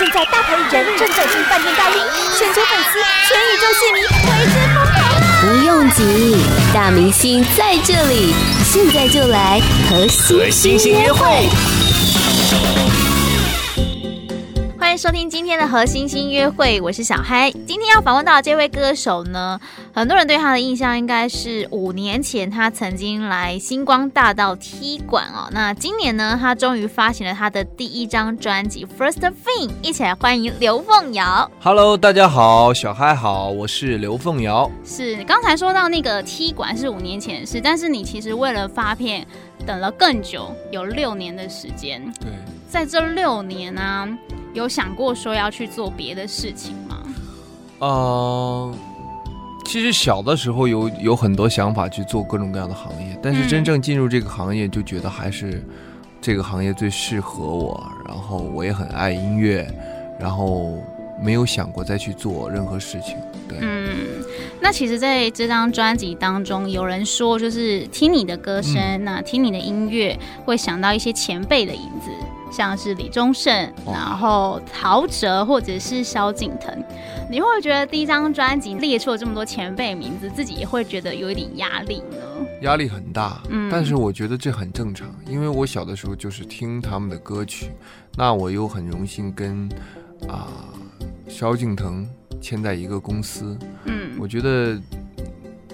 [0.00, 2.02] 现在大牌艺人正走进饭店大厅，
[2.38, 5.20] 全球粉丝、全宇宙戏迷为之疯狂啊！
[5.42, 6.42] 不用急，
[6.72, 8.34] 大明星在这里，
[8.64, 9.60] 现在就来
[9.90, 11.50] 和星星约会。
[15.00, 17.50] 收听今天的和星星约会，我是小嗨。
[17.50, 19.58] 今天要访问到的这位歌手呢，
[19.94, 25.48] 很多人对他的印象应该是五年前他曾经来星光大道踢馆哦。
[25.52, 31.50] 那今年呢，他终于发行了他的第一张专辑《First Thing》，一起来欢迎刘凤瑶。
[31.62, 34.70] Hello，大家好，小嗨好，我是刘凤瑶。
[34.84, 39.26] 是刚才说到那个踢馆是五年前的事，但是你其实为了发片
[39.64, 42.02] 等了更久，有六年的时间。
[42.20, 42.30] 对，
[42.68, 44.06] 在这六年呢、啊。
[44.52, 46.98] 有想过说要去做别的事情吗？
[47.80, 48.74] 嗯、呃，
[49.64, 55.64] 其实小的时候有有很多想法去做各种各样的行业，但是真正进入这个行业，就觉得还是
[56.20, 57.82] 这个行业最适合我。
[58.06, 59.66] 然后我也很爱音乐，
[60.18, 60.76] 然后
[61.22, 63.16] 没有想过再去做任何事情。
[63.48, 63.96] 对，嗯，
[64.60, 72.10] 那其实在这张专辑当中，有人说就是听你的歌声，嗯、那听你的音乐，会想到一些前辈的影子。
[72.50, 76.76] 像是李宗盛，然后陶喆或者是萧敬腾，
[77.30, 82.16] 你会不会觉得第一张专辑列出了这么多前辈名字，自己也会觉得有一点压力呢？
[82.62, 87.70] 压力很大，嗯，但是我觉得这很正常，因为我小的时候就是听他们的歌曲，
[88.16, 89.68] 那我又很荣幸跟
[90.28, 90.48] 啊
[91.28, 92.06] 萧敬腾
[92.40, 94.78] 签在一个公司，嗯，我觉得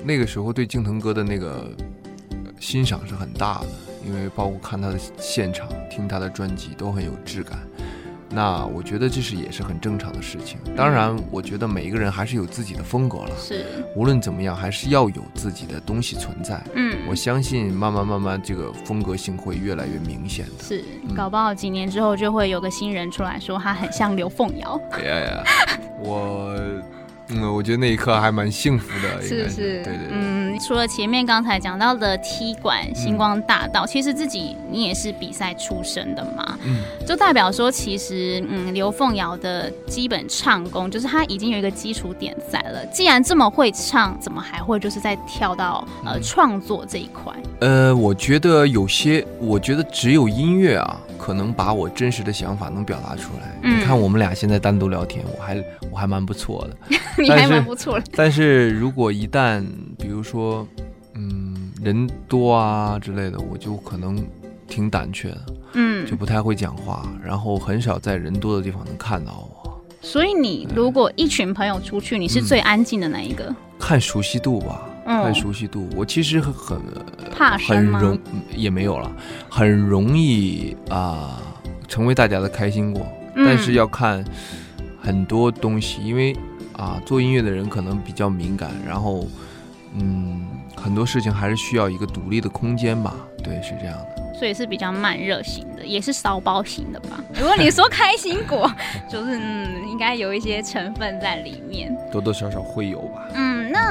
[0.05, 1.69] 那个时候对敬腾哥的那个
[2.61, 3.67] 欣赏是很大的。
[4.07, 7.59] 因为包括看他的现场、听他的专辑都很有质感，
[8.31, 10.59] 那我觉得这是也是很正常的事情。
[10.77, 13.31] 当然，我觉得每一个人还是有自己的风格了。
[13.37, 13.65] 是，
[13.97, 16.63] 无论怎么样，还是要有自己的东西存在。
[16.75, 20.63] 嗯，我相信慢慢慢慢，这个风格性会越来越明显的。
[20.63, 20.85] 是，
[21.17, 24.81] 搞不好几年之后就会有个新人出来说他很像刘凤瑶。
[24.93, 25.45] 哎呀呀，
[25.99, 26.55] 我。
[27.29, 30.09] 嗯，我觉得那一刻还蛮幸福的，是是，对对对。
[30.13, 42.85] 嗯，除了前面刚才讲到的踢馆、星光大道，嗯、其实自己你也是比赛出身的嘛，嗯，就代表说其实嗯，刘凤瑶的基本唱功就是他已经有一个基础点在了。
[42.87, 47.33] 既然这么会唱，怎么还会就是在跳到呃创作这一块？
[47.61, 51.01] 呃，我觉得有些，我觉得只有音乐啊。
[51.27, 53.59] 可能把我真实的想法能表达出来。
[53.65, 56.97] 嗯、你看我们俩现在单独聊天，我还我还蛮不错的。
[57.21, 58.07] 你还蛮不错的。
[58.15, 59.67] 但是如果一旦
[59.99, 60.65] 比如说，
[61.15, 64.25] 嗯，人多啊之类的，我就可能
[64.69, 65.47] 挺胆怯的。
[65.73, 69.85] 嗯，就不太会讲话，然后很少在人多的地方能看到我。
[70.01, 73.47] 所以你如果一群朋友出去，你是最安静的那一个？
[73.47, 74.81] 嗯、看熟悉度吧。
[75.07, 76.83] 很熟悉度，我其实很
[77.33, 78.19] 怕很容
[78.55, 79.11] 也没有了，
[79.49, 81.43] 很容易啊、呃、
[81.87, 84.25] 成为大家的开心果，嗯、但是要看
[85.01, 86.33] 很多东西，因为
[86.73, 89.27] 啊、呃、做音乐的人可能比较敏感，然后
[89.95, 94.23] 嗯很多事情还是需要一个独立的空间吧，对，是这样的。
[94.39, 97.19] 所以是比较慢热型的，也是骚包型的吧？
[97.41, 98.71] 如果你说开心果，
[99.11, 103.23] 就是嗯，应该有一些成分在里面，多多少少会有吧。
[103.35, 103.46] 嗯，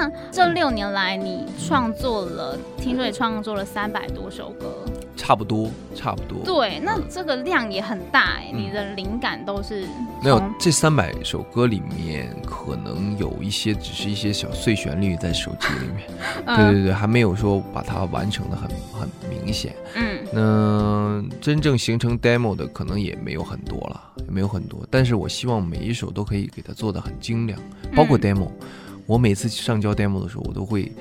[0.06, 4.86] 那这六年来你创作了，听说也创作了三百多首歌。
[5.18, 6.44] 差不多，差不多。
[6.44, 9.88] 对，那这个量也很大哎，嗯、你的灵感都是
[10.22, 10.42] 没有。
[10.60, 16.10] 这三百首歌里面，可能有一些只是一些小碎旋律在手机里面，
[16.46, 19.74] 嗯、对对对，还没有说把它完成的很很明显。
[19.96, 24.86] 嗯，那真正形成 demo 的可能也没有很多了，也没有很多。
[24.92, 27.58] 但是我希望每一首都可以给它做的很精良，
[27.96, 28.50] 包括 demo。
[28.50, 28.68] 嗯、
[29.06, 30.92] 我每次上交 demo 的时候，我都会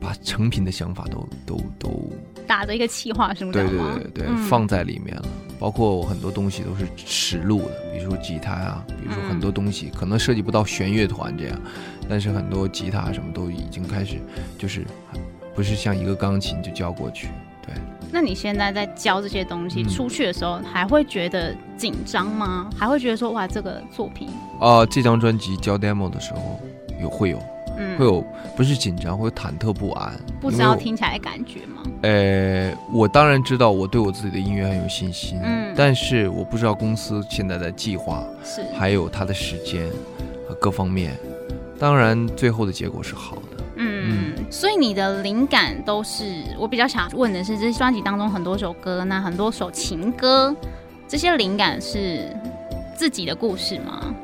[0.00, 2.10] 把成品的想法都都都。
[2.46, 3.52] 打着一个企划是吗？
[3.52, 5.24] 对对对对，嗯、放在里面了。
[5.58, 11.60] 包括我很多东西都是实录的，比如说吉他啊，比如说很多东西可能涉及不到弦乐团这样，
[12.08, 14.18] 但是很多吉他什么都已经开始，
[14.56, 14.86] 就是
[15.54, 17.28] 不是像一个钢琴就交过去。
[17.66, 17.74] 对。
[18.10, 22.70] 那你现在在教这些东西出去的时候，还会觉得紧张吗？
[22.74, 24.28] 还会觉得说哇，这个作品？
[24.60, 26.58] 啊、呃，这张专辑交 demo 的时候
[27.02, 27.42] 有会有。
[27.98, 28.24] 会有
[28.56, 31.82] 不是紧张，会有忐忑不安，不知道听起来的感觉吗？
[32.02, 39.88] 呃，我当然知道，我对我自己的音乐很有信心，嗯，但是我不知道公司现在的计划是还有它的时间
[40.48, 41.12] 和各方面，
[41.78, 46.24] 当然最后的结果是好的，嗯，嗯，所以你的灵感都是
[46.58, 50.54] 我比较想问的是，这专辑当中很多首歌，那很多首情歌，
[51.08, 52.36] 这些灵感是
[52.94, 54.14] 自己的故事吗？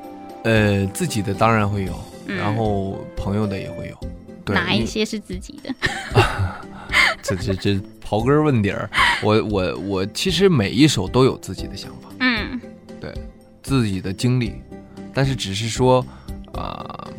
[0.45, 1.93] 呃，自己的当然会有。
[2.27, 3.99] 然后朋友的也会有，
[4.45, 5.75] 对，哪一些是自己的？
[7.23, 8.89] 这这这刨根问底儿，
[9.23, 12.61] 我我我其实每一首都有自己的想法，嗯，
[13.01, 13.13] 对，
[13.63, 14.55] 自己的经历，
[15.13, 16.05] 但是只是说，
[16.53, 17.13] 啊、呃，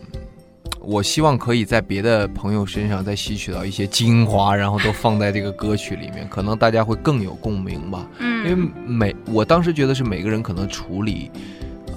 [0.80, 8.08] 我希望可以在别的朋友身上再吸取到一些精华，然后都放在这个歌曲里面，可能大家会更有共鸣吧。
[8.20, 11.32] 嗯，因为每我当时觉得是每个人可能处理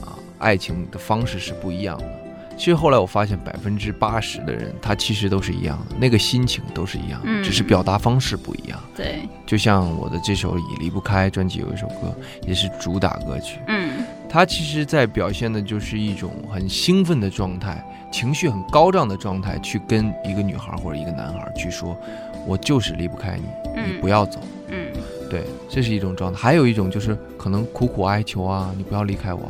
[0.03, 2.18] 啊、呃、爱情的方式是不一样的。
[2.59, 8.79] 其实后来我发现，百分之八十的人他其实都是一样的，那个心情都是一样的，嗯，只是表达方式不一样。
[8.97, 12.13] 对，就像我的这首《已离不开》专辑有一首歌，
[12.43, 13.61] 也是主打歌曲。
[13.69, 21.97] 嗯，它其实在表现的就是一种很兴奋的状态，情绪很高涨的状态，去跟一个女孩或者一个男孩去说
[22.45, 23.45] ：“我就是离不开你，
[23.77, 24.89] 嗯，你不要走。”嗯，
[25.31, 26.39] 对，这是一种状态。
[26.39, 29.49] 还有一种就是可能苦苦哀求啊，你不要离开我。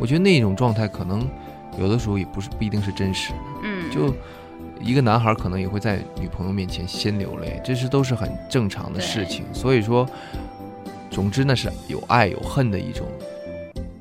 [0.00, 1.24] 我觉得那种状态可能。
[1.78, 4.14] 有的时候也不是不一定是真实的，嗯，就
[4.80, 9.44] 一个男孩可能也会在女朋友面前先流泪，这是都是很正常的事情。
[9.52, 10.08] 所以说，
[11.10, 13.06] 总之那是有爱有恨的一种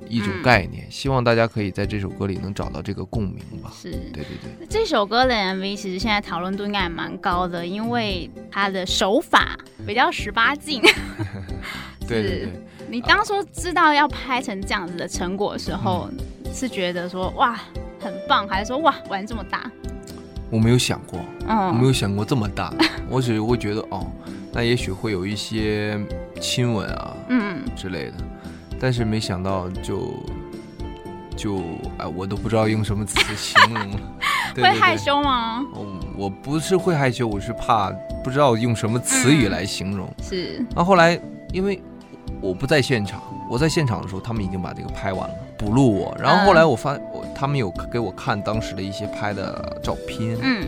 [0.08, 0.92] 一种概念，嗯。
[0.92, 3.72] 希望大家可以在这首歌里能找到这个共鸣吧。
[3.76, 4.68] 是，对对对。
[4.70, 10.82] 这首歌的 MV 其实现在讨论度应该也蛮高的，因为它的手法比较十八禁。
[12.08, 12.50] 对对对。
[12.90, 16.18] 你当初知道要拍成这样子的成果的时候，嗯
[16.54, 17.60] 是觉得说哇
[18.00, 19.70] 很棒，还是说哇玩这么大？
[20.50, 22.74] 我没有想过，嗯，我没有想过这么大。
[23.10, 24.08] 我只会觉得哦，
[24.54, 26.00] 那也许会有一些
[26.40, 28.14] 亲吻啊，嗯之类的。
[28.80, 30.24] 但是没想到就
[31.36, 31.58] 就
[31.98, 34.00] 哎，我都不知道用什么词形容了。
[34.56, 35.66] 对对对，会害羞吗？
[35.74, 35.86] 哦，
[36.16, 37.92] 我不是会害羞，我是怕
[38.24, 40.08] 不知道用什么词语来形容。
[40.08, 40.66] 嗯、是。
[40.76, 41.20] 那后来
[41.52, 41.82] 因为
[42.42, 45.36] 我不在现场，我在现场的时候，他们已经把这个拍完了。
[45.58, 50.68] 补录我，然后后来我发我他们有给我看当时的一些拍的照片，嗯，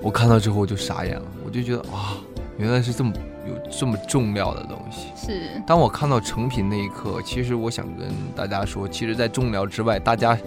[0.00, 2.16] 我看到之后我就傻眼了，我就觉得啊，
[2.56, 3.12] 原来是这么
[3.46, 5.08] 有这么重要的东西。
[5.14, 10.38] 是，当我看到成品那一刻，其实我想跟大家说，其实，在重聊之外，大家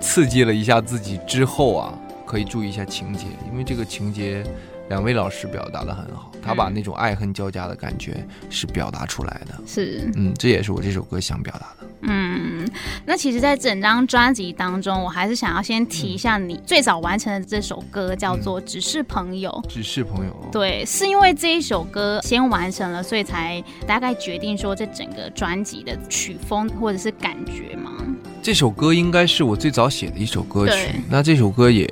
[0.00, 1.92] 刺激了一下自己之后啊，
[2.24, 4.44] 可以注意一下情节，因为这个情节。
[4.90, 9.54] 两位老师表达的很好，他把那种爱恨交加的感觉是表达出来的。
[9.64, 11.88] 是，嗯，这也是我这首歌想表达的。
[12.02, 12.68] 嗯，
[13.06, 19.48] 那其实，在整张专辑当中，我还是想要先提一下你最早完成的这首歌，叫做《只是朋友》。
[19.60, 20.36] 嗯，只是朋友。
[20.50, 27.92] 对，是因为这一首歌先完成了，所以才大概决定说这整个专辑的曲风或者是感觉吗？
[28.42, 31.00] 这首歌应该是我最早写的一首歌曲。
[31.08, 31.88] 那这首歌也。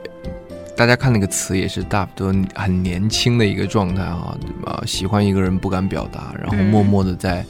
[0.78, 4.80] 大家看那个词也是大多很年轻的一个状态啊，对吧？
[4.86, 7.44] 喜欢一个人不敢表达，然后默默的在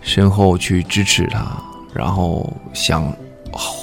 [0.00, 3.12] 身后去支持他，嗯、然后想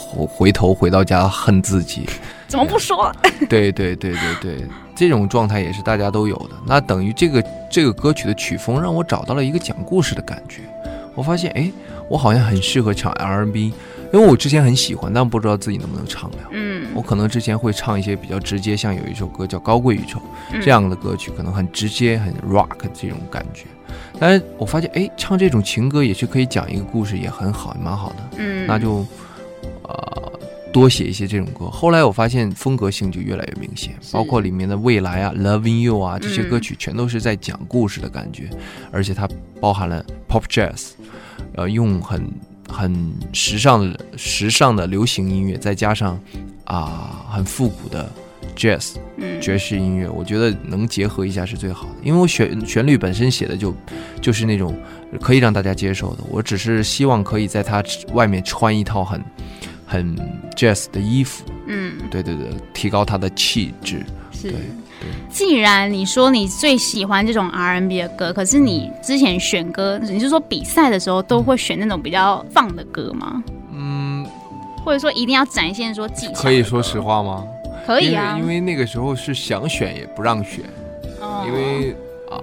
[0.08, 2.08] 回头回到家恨自己，
[2.48, 3.14] 怎么不说？
[3.50, 4.66] 对对对对对，
[4.96, 6.56] 这种状态也是大家都有的。
[6.66, 10.62] 那等于这个这个歌曲的曲风让我找到了一个讲故事的感觉。
[11.16, 11.70] 我发现，哎，
[12.08, 13.74] 我好像很适合唱 R&B。
[14.16, 16.38] 因为我之前很喜欢，但不知道自己能不能唱了。
[16.52, 20.22] 嗯，我可能之前会唱一些比较直接，像有一首歌叫《高贵与丑》
[20.64, 23.66] 这样的歌曲，可能很直接、很 rock 这种感觉。
[24.18, 28.16] 但是我发现，哎，唱这种情歌也是可以讲一个故事，也很好，也蛮好的。
[28.38, 29.06] 嗯，那就
[29.84, 30.40] 呃
[30.72, 31.66] 多写一些这种歌。
[31.66, 38.50] 后来我发现风格性就越来越明显，包括里面的未来啊、Loving You 啊这些歌曲，全都是在讲故事的感觉，
[38.94, 39.28] 而且它
[39.60, 40.92] 包含了 pop jazz，
[41.56, 42.32] 呃，用很。
[42.68, 46.20] 很时尚的时尚的流行音乐，再加上
[46.66, 48.10] 啊很复古的
[48.56, 48.96] jazz，
[49.42, 51.96] 爵士音乐，我觉得能结合一下是最好的。
[52.04, 53.76] 因为我旋旋律本身写的就
[54.22, 54.76] 就是那种
[55.22, 59.24] 可以让大家接受的，我只是希望可以在它外面穿一套很
[59.86, 60.16] 很
[60.56, 64.04] jazz 的衣服，嗯，对对对，提高它的气质，
[64.36, 64.54] 是。
[65.30, 73.44] 既然你说你最喜欢这种 R&B 的歌，可是你之前选歌，你是说比赛的时候都会选那种比较放的歌吗？
[73.74, 74.26] 嗯，
[74.84, 76.42] 或者说一定要展现说技巧？
[76.42, 77.44] 可以说实话吗？
[77.86, 80.64] 可以啊，因为，因为那个时候是想选也不让选，
[81.20, 81.96] 哦、因为
[82.32, 82.40] 啊，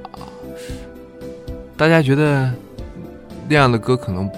[1.77, 2.53] 大家觉得
[3.49, 4.31] 那样的歌可能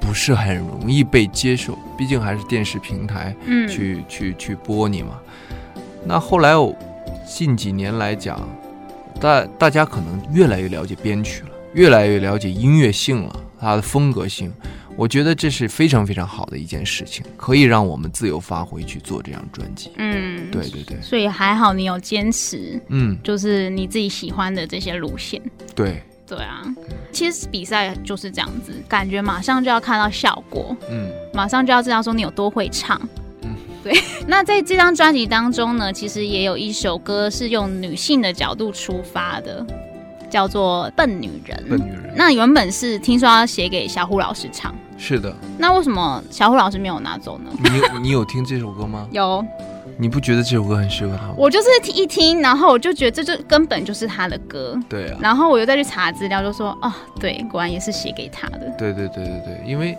[0.00, 5.20] 不是很容易被接受，毕竟还是电视平台去、嗯、去去，去播你嘛。
[6.04, 6.74] 那后来我。
[7.28, 8.40] 近几年来讲，
[9.20, 14.52] 大大家可能越来越了解编曲了，越来越了解音乐性了，它的风格性，
[14.96, 19.92] 我觉得这是非常非常好的一件事情，可以让我们自由发挥去做这张专辑。
[19.98, 25.40] 嗯，对对对，所以还好你有坚持，嗯，就是你自己喜欢的这些路线。
[25.76, 26.62] 对对啊，
[27.12, 33.00] 其实比赛就是这样子，感觉马上就要看到效果，嗯，马上就要知道说你有多会唱。
[33.82, 33.92] 对，
[34.26, 39.64] 那在这张专辑当中呢，其实也有一首歌是用女性的角度出发的，
[40.28, 41.64] 叫做《笨女人》。
[41.70, 42.12] 笨女人。
[42.16, 45.32] 那原本是听说要写给小虎老师唱，是的。
[45.56, 47.50] 那为什么小虎老师没有拿走呢？
[47.62, 49.06] 你有 你有听这首歌吗？
[49.12, 49.44] 有。
[50.00, 51.34] 你不觉得这首歌很适合他吗？
[51.36, 54.78] 我就是一听，然后我就觉得这就根本就是他的歌。
[54.88, 55.18] 对啊。
[55.20, 58.72] 然后我又再去查资料，就说哦，对，果然也是写给他的。
[58.78, 59.98] 对对对对对，因为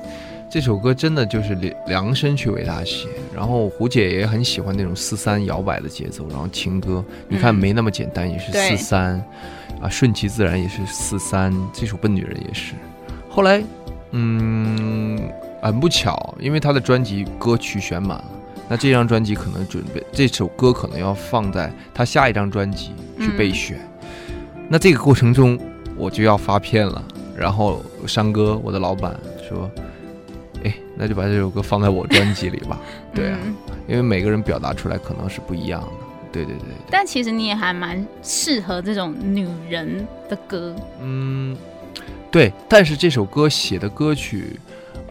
[0.49, 3.07] 这首歌真的就是量量身去为他写。
[3.35, 9.23] 然后胡姐也很喜欢那种四三摇摆的节奏，然后情歌，你看没那么简单，也是四三、
[9.75, 11.53] 嗯、啊，顺其自然也是四三。
[11.71, 12.73] 这首《笨女人》也是。
[13.29, 13.63] 后来，
[14.11, 15.19] 嗯，
[15.61, 18.25] 很不巧，因为他的专辑歌曲选满了。
[18.67, 25.57] 那这张专辑可能准备这首歌可能要放在他下一张专辑去备选，嗯、那这个过程中
[25.95, 27.03] 我就要发片了。
[27.37, 29.71] 然后山哥，我的老板说
[30.63, 32.79] ：“哎，那就把这首歌放在我专辑里吧。
[33.13, 33.39] ”对啊，
[33.87, 35.87] 因为每个人表达出来可能是不一样的。
[36.31, 36.75] 对对对，对。
[36.89, 40.75] 但其实你也还蛮适合这种女人的歌。
[41.01, 41.57] 嗯，
[42.31, 42.51] 对。
[42.67, 44.59] 但是这首歌写的歌曲。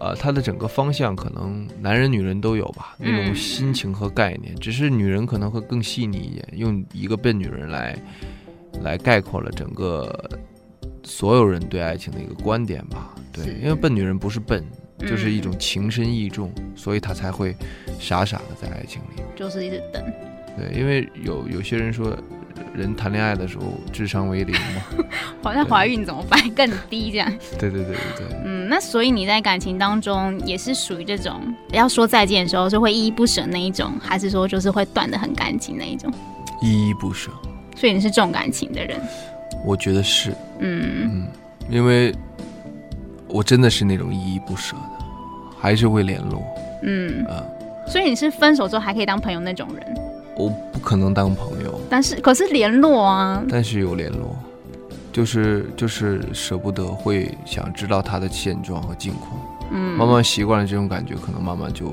[0.00, 7.98] 呃，它的整个方向可能男人女人都有吧，那种心情和概念，嗯、只是女人可能会更细腻一点，用一个笨女人来，
[8.82, 10.30] 来概括了整个
[11.02, 13.12] 所有人对爱情的一个观点吧。
[13.32, 14.64] 对，因为笨女人不是笨，
[14.98, 17.54] 就是一种情深意重，嗯、所以他才会
[17.98, 20.02] 傻傻的在爱情里，就是一直等。
[20.56, 22.16] 对，因为有有些人说。
[22.74, 25.06] 人谈恋爱的时候智商为零嘛，
[25.42, 27.32] 好像怀孕怎么办更低这样？
[27.58, 28.36] 对对对对对。
[28.44, 31.40] 嗯，那所以你在感情当中也是属于这种
[31.72, 36.12] 要说再见的时候就会依依不舍那一种，还是说就是会断的很干净那一种？
[36.60, 37.30] 依依不舍。
[37.76, 39.00] 所以你是重感情的人？
[39.64, 40.30] 我觉得是。
[40.58, 41.28] 嗯嗯，
[41.70, 42.12] 因为
[43.28, 45.04] 我真的是那种依依不舍的，
[45.58, 46.42] 还是会联络。
[46.82, 47.44] 嗯啊，
[47.84, 49.94] 呃、所以你是分手之后还可以当朋友那种人？
[50.36, 54.36] 我不可能当朋友，但是可是联络啊，但是有联络，
[55.12, 59.32] 就是就是舍不得，会想知道他的现状和近况，
[59.72, 61.92] 嗯，慢慢习惯了这种感觉，可能慢慢就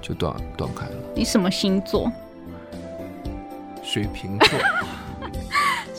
[0.00, 0.92] 就断断开了。
[1.14, 2.10] 你什么星座？
[3.82, 4.58] 水瓶座，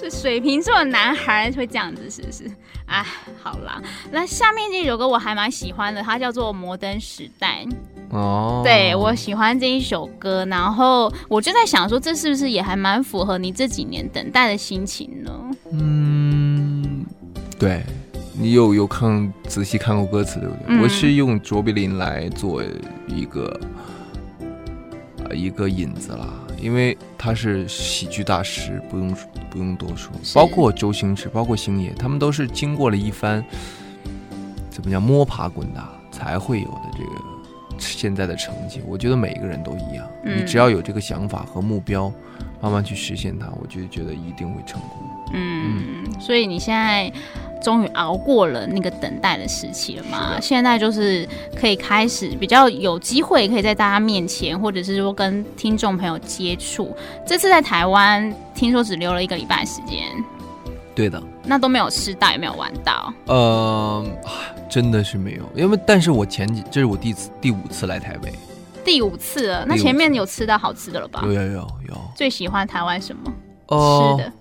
[0.09, 2.49] 是水瓶座的男孩会这样子，是不是？
[2.85, 3.05] 哎，
[3.41, 7.65] 好啦，那下面这首歌我还蛮喜欢的，它叫做《摩登时代》。
[8.11, 15.31] 哦，对，我喜欢这一首歌，然后我就在想说，这是不是也还蛮符合你这几年等待的心情呢？
[15.73, 17.05] 嗯，
[17.59, 17.83] 对，
[18.33, 20.63] 你有有看仔细看过歌词对不对？
[20.67, 22.63] 嗯、我是用卓别林来做
[23.07, 23.59] 一个
[25.25, 29.15] 呃一个引子啦，因为他是喜剧大师，不用
[29.49, 33.43] 不用多说，包括周星驰，包括星爷，他们都是经过了一番
[34.69, 37.11] 怎么讲摸爬滚打才会有的这个。
[37.79, 40.03] 现在的成绩，我觉得每一个人都一样。
[40.23, 42.11] 嗯、你只要有这个想法和目标，
[42.59, 45.07] 慢慢去实现它，我就觉得一定会成功。
[45.33, 47.11] 嗯，嗯，所以你现在
[47.61, 50.39] 终于熬过了那个等待的时期了嘛？
[50.41, 56.95] 现在就是可以开始比较有机会，可以在大家面前，或者是说跟听众朋友接触。
[57.25, 60.03] 这次在台湾，听说只留了一个礼拜时间。
[60.95, 61.21] 对的。
[61.43, 63.13] 那都没有吃到，也没有玩到。
[63.25, 64.05] 呃。
[64.69, 68.33] 真的是没有，因为但是我前几这是我第次第五次来台北，
[68.83, 69.65] 第五次了。
[69.65, 71.21] 那前面有吃到好吃的了吧？
[71.23, 71.95] 有有有有。
[72.13, 73.31] 最喜欢台湾什么？
[73.67, 74.33] 呃、吃的？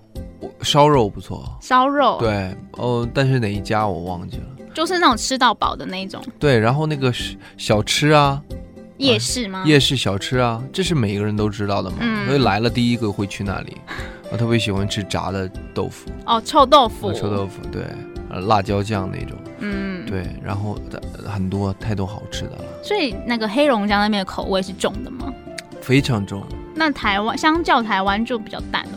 [0.61, 1.57] 烧肉不错。
[1.61, 2.17] 烧肉。
[2.19, 4.43] 对，哦、呃，但是哪一家我忘记了。
[4.73, 6.21] 就是那种吃到饱的那种。
[6.39, 7.11] 对，然后那个
[7.57, 8.41] 小吃啊，
[8.97, 9.63] 夜市吗？
[9.65, 11.97] 夜市小吃啊，这是每个人都知道的嘛。
[12.01, 12.25] 嗯。
[12.27, 13.77] 所以来了第一个会去那里。
[14.31, 16.09] 我特别喜欢吃炸的豆腐。
[16.25, 17.11] 哦，臭豆腐。
[17.13, 17.83] 臭豆腐，对。
[18.45, 20.77] 辣椒酱那种，嗯，对，然后
[21.25, 22.65] 很多太多好吃的了。
[22.83, 25.33] 所以那个黑龙江那边的口味是重的吗？
[25.81, 26.43] 非常重。
[26.75, 28.91] 那台湾相较台湾就比较淡了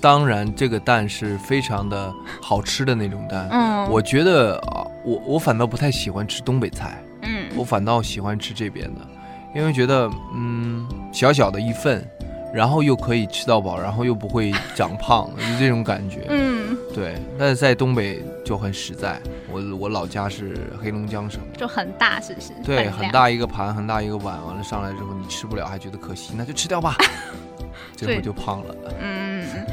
[0.00, 3.48] 当然，这个蛋是非常的好吃的那种蛋。
[3.50, 7.02] 嗯，我觉得啊，我我反倒不太喜欢吃东北菜。
[7.22, 9.00] 嗯，我反倒喜欢吃这边的，
[9.54, 12.06] 因为觉得嗯，小小的一份。
[12.50, 16.24] 然后又可以吃到饱，然后又不会长胖， 就这种感觉。
[16.30, 17.14] 嗯，对。
[17.38, 19.20] 但是在东北就很实在。
[19.52, 22.54] 我我老家是黑龙江省，就很大，是不是？
[22.64, 26.96] 对，很大一个盘，很大一个碗，完了上来之后你吃不了，还觉得可惜，那就吃掉吧。
[27.94, 28.74] 最后就胖了。
[28.98, 29.27] 嗯，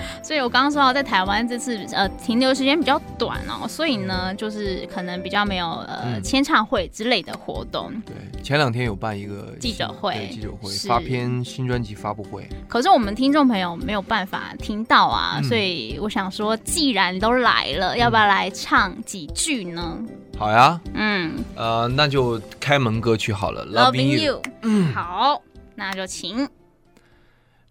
[0.23, 7.91] 所以我刚刚说到，在台湾这次呃停留时间比较短哦，所以呢，就是可能比较没有呃签唱会之类的活动。
[8.05, 12.47] 对，前两天有办一个记者会，记者会发片新专辑发布会。
[12.67, 19.97] 可是我们听众朋友没有办法听到啊，所以我想说，既然都来了，要不要来唱几句呢？
[20.37, 24.41] 好呀，嗯，呃，那就开门歌曲好了，Loving You。
[24.63, 25.41] 嗯，好，
[25.75, 26.47] 那就请。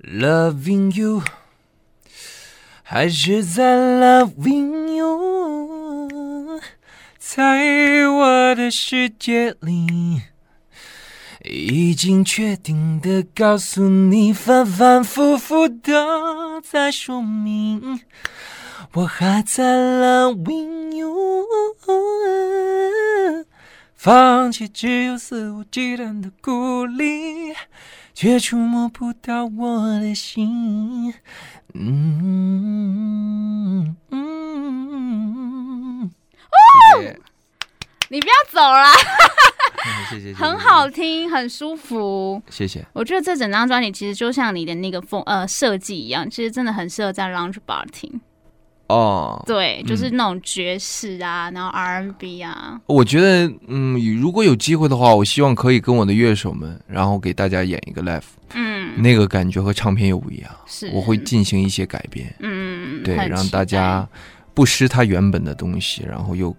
[0.03, 1.23] Loving you，
[2.87, 6.61] 还是在 Loving you，
[7.19, 10.21] 在我的世界里，
[11.43, 18.01] 已经确定的告诉你，反反复复的在说明，
[18.93, 21.47] 我还在 loving you。
[24.05, 27.55] 放弃只有肆无忌惮的鼓励，
[28.13, 31.15] 却触摸不到我的心。
[31.73, 36.11] 嗯嗯嗯。
[36.99, 37.19] 谢谢。
[38.11, 38.93] 你不要走了。
[40.11, 42.43] 谢谢，很好听，很舒服。
[42.51, 42.85] 谢谢。
[42.93, 48.21] 我觉得这整张专辑其实就像你的那个风呃设计一样，其实真的很适合在 lounge bar 听。
[48.89, 52.81] 哦，对，就是那种爵士啊，嗯、然后 R&B 啊。
[52.87, 58.23] 我觉得，嗯，如果有机会的话，我希望可以跟我的乐手们，然后给大家演一个 live。
[58.55, 60.51] 嗯，那个感觉和唱片又不一样。
[60.67, 62.35] 是，我会进行一些改变。
[62.41, 64.07] 嗯，对，让大家
[64.53, 66.55] 不失它原本的东西，然后又。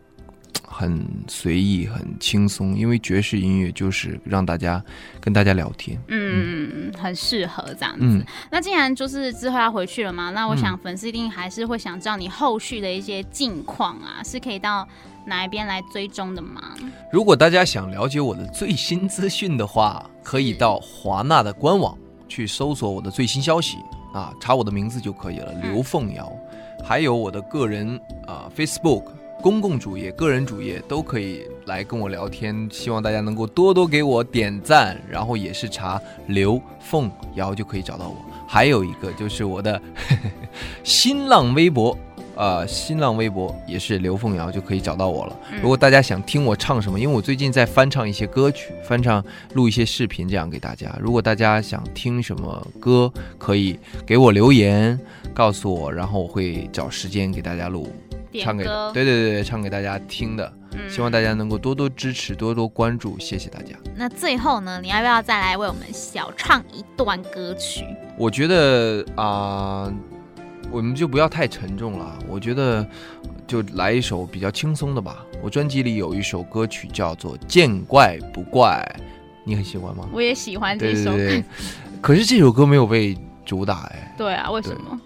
[0.68, 4.84] 很随意，很轻松，因为爵士音乐就是让大家
[5.22, 8.00] 跟大家聊天，嗯，嗯很适合这样子。
[8.02, 14.88] 嗯、那既然就是之后要回去了嘛，那我想粉丝一定还是会想知道你后续的一些近况啊，是可以到
[15.26, 16.76] 哪一边来追踪的吗？
[17.12, 23.78] 如果大家想了解我的最新资讯的话，可以到华纳的官网去搜索我的最新消息
[24.14, 29.04] 啊，查我的名字就可以了，刘凤瑶，嗯、还有我的个人啊 Facebook。
[29.46, 38.16] 公共主页、个人主页都可以来跟我聊天，希望大家能够多多给我点赞，然后也是查刘凤瑶就可以找到我。
[38.48, 39.80] 还有一个就是我的
[40.84, 41.96] 新浪微博，
[42.36, 45.40] 呃，新浪微博也是刘凤瑶就可以找到我了。
[45.62, 49.24] 如果大家想听我唱什么，因为我最近在翻唱一些歌曲，翻唱
[49.54, 50.98] 录一些视频，这样给大家。
[51.00, 55.00] 如果大家想听什么歌，可以给我留言
[55.36, 57.88] 告诉我，然后我会找时间给大家录。
[58.44, 58.64] 唱给
[58.94, 63.76] 对对对唱给大家听的，嗯、希望大家能够多多支持，多多关注，谢谢大家。
[63.96, 67.86] 那最后呢，你要不要再来为我们小唱一段歌曲？
[68.18, 69.94] 我觉得啊、呃，
[70.72, 72.86] 我们就不要太沉重了，我觉得
[73.48, 75.26] 就来一首比较轻松的吧。
[75.42, 78.84] 我专辑里有一首歌曲叫做《见怪不怪》，
[79.44, 80.08] 你很喜欢吗？
[80.12, 81.44] 我也喜欢这首歌，对对对，
[82.02, 84.16] 可是这首歌没有被主打哎。
[84.18, 85.00] 对啊，为什么？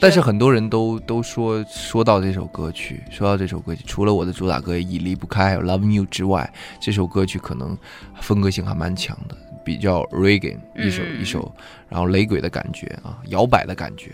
[0.00, 7.76] 但是很多人都都说说到这首歌曲，说到这首歌曲，除了我的主打歌《已离不开》还有《Love You》之外，这首歌曲可能
[8.20, 11.54] 风格性还蛮强的，比较 reggae 一首、嗯、一首，
[11.88, 14.12] 然后雷鬼的感觉啊，摇摆的感觉。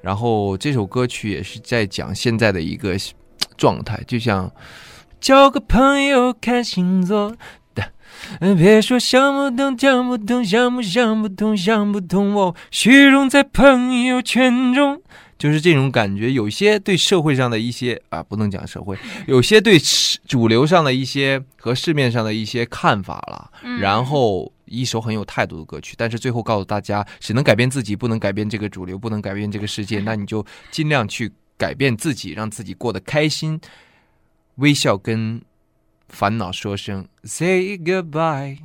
[0.00, 2.96] 然后这首歌曲也是在讲现在的一个
[3.56, 4.48] 状态，就像
[5.20, 7.36] 交个朋友看星座的，
[8.56, 15.02] 别说想不通讲不通想不想不通想不通哦，虚荣在朋友圈中。
[15.38, 19.78] 就是这种感觉，有些对社会上的一些啊，不能讲社会，有些对
[20.26, 23.50] 主流上的一些和市面上的一些看法了。
[23.62, 30.00] 嗯、然后一首很有态度的歌曲，但是最后告诉大家，只能改变自己，不能改变这个主流，不能改变这个世界。
[30.00, 33.60] 那你就尽量去改变自己，让自己过得开心，
[34.54, 35.38] 微笑跟
[36.08, 38.58] 烦恼说声 say goodbye。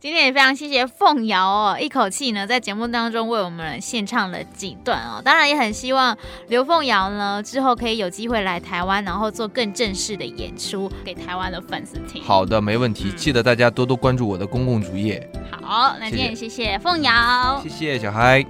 [0.00, 5.22] 今天也非常谢谢凤瑶哦，一口气呢在节目当中为我们献唱了几段哦。
[5.24, 6.14] 当然也很希望
[6.48, 12.22] 刘凤瑶呢之后可以有机会来台湾，然后做更正式的演出给台湾的粉丝听。
[12.22, 13.10] 好的，没问题。
[13.12, 15.26] 记得大家多多关注我的公共主页。
[15.50, 18.44] 好，那今天谢谢凤瑶，谢谢小孩。